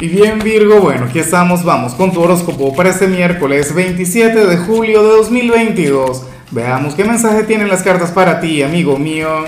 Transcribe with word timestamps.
Y 0.00 0.08
bien 0.08 0.40
Virgo, 0.40 0.80
bueno, 0.80 1.04
aquí 1.04 1.20
estamos, 1.20 1.62
vamos 1.64 1.94
con 1.94 2.12
tu 2.12 2.20
horóscopo 2.20 2.74
para 2.74 2.90
este 2.90 3.06
miércoles 3.06 3.72
27 3.72 4.44
de 4.44 4.56
julio 4.56 5.04
de 5.04 5.08
2022. 5.18 6.24
Veamos 6.50 6.96
qué 6.96 7.04
mensaje 7.04 7.44
tienen 7.44 7.68
las 7.68 7.84
cartas 7.84 8.10
para 8.10 8.40
ti, 8.40 8.64
amigo 8.64 8.98
mío. 8.98 9.44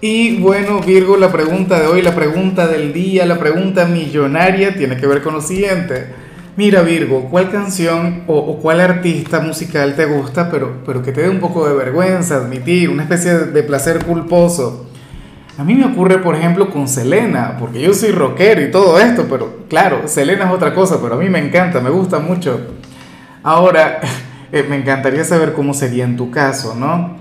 Y 0.00 0.38
bueno, 0.38 0.80
Virgo, 0.80 1.16
la 1.16 1.30
pregunta 1.30 1.78
de 1.78 1.86
hoy, 1.86 2.02
la 2.02 2.16
pregunta 2.16 2.66
del 2.66 2.92
día, 2.92 3.26
la 3.26 3.38
pregunta 3.38 3.86
millonaria 3.86 4.74
tiene 4.74 4.96
que 4.96 5.06
ver 5.06 5.22
con 5.22 5.34
lo 5.34 5.40
siguiente. 5.40 6.08
Mira 6.56 6.82
Virgo, 6.82 7.28
¿cuál 7.30 7.48
canción 7.48 8.24
o, 8.26 8.58
cuál 8.58 8.80
artista 8.80 9.38
musical 9.38 9.94
te 9.94 10.06
gusta, 10.06 10.50
pero, 10.50 10.82
pero 10.84 11.02
que 11.02 11.12
te 11.12 11.22
dé 11.22 11.28
un 11.28 11.38
poco 11.38 11.68
de 11.68 11.76
vergüenza 11.76 12.38
admitir, 12.38 12.90
una 12.90 13.04
especie 13.04 13.34
de, 13.34 13.46
de 13.52 13.62
placer 13.62 14.04
culposo? 14.04 14.86
A 15.58 15.64
mí 15.64 15.74
me 15.74 15.86
ocurre, 15.86 16.18
por 16.18 16.34
ejemplo, 16.34 16.68
con 16.68 16.86
Selena, 16.86 17.56
porque 17.58 17.80
yo 17.80 17.94
soy 17.94 18.10
rockero 18.10 18.60
y 18.60 18.70
todo 18.70 19.00
esto, 19.00 19.26
pero 19.28 19.64
claro, 19.70 20.02
Selena 20.06 20.44
es 20.44 20.50
otra 20.50 20.74
cosa, 20.74 20.98
pero 21.00 21.14
a 21.14 21.18
mí 21.18 21.30
me 21.30 21.38
encanta, 21.38 21.80
me 21.80 21.88
gusta 21.88 22.18
mucho. 22.18 22.60
Ahora, 23.42 24.00
eh, 24.52 24.66
me 24.68 24.76
encantaría 24.76 25.24
saber 25.24 25.54
cómo 25.54 25.72
sería 25.72 26.04
en 26.04 26.18
tu 26.18 26.30
caso, 26.30 26.74
¿no? 26.74 27.16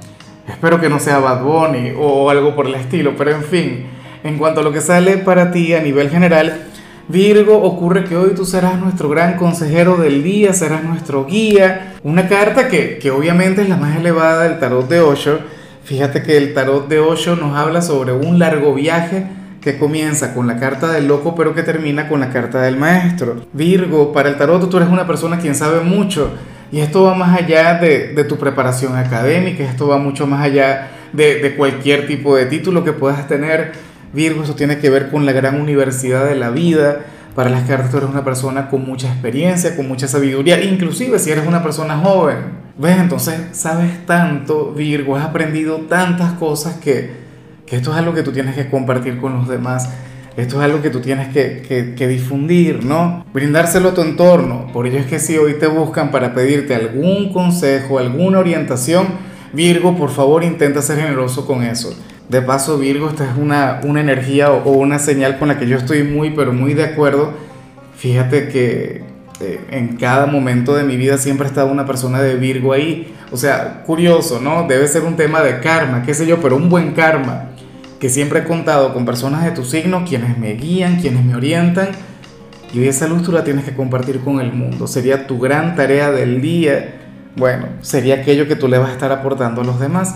Espero 0.50 0.82
que 0.82 0.90
no 0.90 1.00
sea 1.00 1.20
Bad 1.20 1.44
Bunny 1.44 1.94
o 1.98 2.30
algo 2.30 2.56
por 2.56 2.68
el 2.68 2.76
estilo, 2.76 3.14
pero 3.18 3.32
en 3.32 3.44
fin, 3.44 3.86
en 4.22 4.38
cuanto 4.38 4.60
a 4.60 4.64
lo 4.64 4.74
que 4.74 4.82
sale 4.82 5.18
para 5.18 5.52
ti 5.52 5.74
a 5.74 5.80
nivel 5.80 6.10
general, 6.10 6.68
Virgo, 7.08 7.62
ocurre 7.62 8.04
que 8.04 8.18
hoy 8.18 8.32
tú 8.36 8.46
serás 8.46 8.80
nuestro 8.80 9.08
gran 9.10 9.38
consejero 9.38 9.96
del 9.96 10.24
día, 10.24 10.54
serás 10.54 10.84
nuestro 10.84 11.26
guía. 11.26 11.94
Una 12.04 12.28
carta 12.28 12.68
que, 12.68 12.98
que 12.98 13.12
obviamente 13.12 13.62
es 13.62 13.70
la 13.70 13.78
más 13.78 13.96
elevada 13.96 14.44
del 14.44 14.60
tarot 14.60 14.90
de 14.90 15.00
Osho 15.00 15.40
Fíjate 15.86 16.24
que 16.24 16.36
el 16.36 16.56
tarot 16.56 16.88
de 16.88 16.98
Osho 16.98 17.36
nos 17.36 17.56
habla 17.56 17.80
sobre 17.84 18.12
un 18.12 18.40
largo 18.40 18.74
viaje 18.74 19.28
que 19.62 19.78
comienza 19.78 20.34
con 20.34 20.48
la 20.48 20.60
carta 20.60 20.92
del 20.92 21.08
loco 21.08 21.36
pero 21.36 21.54
que 21.54 21.62
termina 21.62 22.10
con 22.10 22.20
la 22.20 22.32
carta 22.32 22.60
del 22.64 22.76
maestro. 22.76 23.46
Virgo, 23.54 24.12
para 24.12 24.30
el 24.30 24.38
tarot 24.38 24.68
tú 24.68 24.78
eres 24.78 24.90
una 24.90 25.06
persona 25.06 25.38
quien 25.38 25.54
sabe 25.54 25.82
mucho 25.82 26.32
y 26.72 26.80
esto 26.80 27.04
va 27.04 27.14
más 27.14 27.40
allá 27.40 27.76
de, 27.76 28.14
de 28.14 28.24
tu 28.24 28.38
preparación 28.38 28.96
académica, 28.98 29.64
esto 29.64 29.88
va 29.88 30.00
mucho 30.00 30.26
más 30.26 30.44
allá 30.44 30.88
de, 31.14 31.36
de 31.36 31.56
cualquier 31.56 32.08
tipo 32.08 32.36
de 32.36 32.48
título 32.48 32.84
que 32.84 32.92
puedas 32.92 33.28
tener. 33.28 33.74
Virgo, 34.12 34.42
eso 34.44 34.56
tiene 34.56 34.80
que 34.80 34.90
ver 34.90 35.12
con 35.12 35.28
la 35.28 35.34
gran 35.34 35.62
universidad 35.62 36.26
de 36.26 36.34
la 36.34 36.50
vida. 36.50 37.02
Para 37.36 37.50
las 37.50 37.68
cartas 37.68 37.92
tú 37.92 37.98
eres 37.98 38.10
una 38.10 38.24
persona 38.24 38.70
con 38.70 38.86
mucha 38.86 39.10
experiencia, 39.10 39.76
con 39.76 39.90
mucha 39.90 40.08
sabiduría, 40.08 40.64
inclusive 40.64 41.20
si 41.20 41.32
eres 41.32 41.46
una 41.46 41.62
persona 41.62 41.98
joven. 41.98 42.64
¿Ves? 42.78 42.98
Entonces 42.98 43.36
sabes 43.52 44.06
tanto, 44.06 44.72
Virgo, 44.72 45.18
has 45.18 45.26
aprendido 45.26 45.80
tantas 45.90 46.34
cosas 46.34 46.78
que, 46.78 47.12
que, 47.66 47.76
esto 47.76 47.92
es 47.92 47.98
algo 47.98 48.14
que 48.14 48.24
tú 48.24 48.32
tienes 48.32 48.56
que 48.56 48.70
compartir 48.70 49.18
con 49.20 49.34
los 49.34 49.50
demás. 49.50 49.90
Esto 50.38 50.60
es 50.60 50.66
algo 50.66 50.82
que 50.82 50.90
tú 50.90 51.02
tienes 51.02 51.30
que, 51.30 51.62
que, 51.62 51.94
que, 51.96 52.08
difundir, 52.08 52.86
¿no? 52.86 53.26
Brindárselo 53.34 53.90
a 53.90 53.94
tu 53.94 54.02
entorno. 54.02 54.68
Por 54.72 54.88
ello 54.88 55.00
es 55.00 55.06
que 55.06 55.20
si 55.20 55.38
hoy 55.38 55.56
te 55.56 55.68
buscan 55.68 56.12
para 56.12 56.34
pedirte 56.34 56.74
algún 56.74 57.34
consejo, 57.34 58.00
alguna 58.00 58.40
orientación, 58.40 59.08
Virgo, 59.52 59.96
por 59.96 60.10
favor 60.10 60.44
intenta 60.44 60.82
ser 60.82 61.00
generoso 61.00 61.46
con 61.46 61.64
eso. 61.64 61.98
De 62.30 62.42
paso, 62.42 62.78
Virgo, 62.78 63.10
esta 63.10 63.30
es 63.30 63.38
una, 63.38 63.82
una 63.84 64.02
energía 64.02 64.52
o, 64.52 64.72
una 64.72 65.00
señal 65.00 65.38
con 65.38 65.48
la 65.48 65.60
que 65.60 65.68
yo 65.68 65.78
estoy 65.78 66.04
muy, 66.04 66.32
pero 66.32 66.54
muy 66.54 66.74
de 66.74 66.84
acuerdo. 66.84 67.34
Fíjate 67.96 68.50
que, 68.50 69.04
este, 69.36 69.60
en 69.72 69.98
cada 69.98 70.28
momento 70.28 70.76
de 70.76 70.84
mi 70.84 70.96
vida 70.96 71.18
siempre 71.18 71.46
ha 71.46 71.50
estado 71.50 71.70
una 71.70 71.86
persona 71.86 72.22
de 72.22 72.36
Virgo 72.36 72.72
ahí. 72.72 73.14
O 73.32 73.38
sea, 73.38 73.84
curioso, 73.86 74.40
¿no? 74.40 74.66
Debe 74.68 74.88
ser 74.88 75.04
un 75.04 75.18
tema 75.18 75.42
de 75.42 75.60
karma, 75.60 76.04
qué 76.04 76.14
sé 76.14 76.26
yo, 76.26 76.40
pero 76.40 76.56
un 76.56 76.70
buen 76.70 76.94
karma. 76.94 77.50
Que 78.00 78.10
siempre 78.10 78.40
he 78.40 78.44
contado 78.44 78.94
con 78.94 79.06
personas 79.06 79.44
de 79.44 79.52
tu 79.52 79.66
signo, 79.66 80.06
quienes 80.08 80.38
me 80.38 80.54
guían, 80.54 81.02
quienes 81.02 81.26
me 81.26 81.36
orientan. 81.36 81.90
Y 82.74 82.88
esa 82.88 83.08
luz 83.08 83.24
tú 83.24 83.32
la 83.32 83.44
tienes 83.44 83.66
que 83.66 83.74
compartir 83.74 84.22
con 84.22 84.40
el 84.40 84.54
mundo. 84.54 84.88
Sería 84.88 85.28
tu 85.28 85.40
gran 85.40 85.76
tarea 85.76 86.12
del 86.12 86.42
día. 86.42 86.96
Bueno, 87.36 87.68
sería 87.82 88.16
aquello 88.16 88.48
que 88.48 88.56
tú 88.56 88.70
le 88.70 88.78
vas 88.78 88.90
a 88.90 88.94
estar 88.94 89.12
aportando 89.12 89.62
a 89.62 89.66
los 89.66 89.80
demás. 89.80 90.16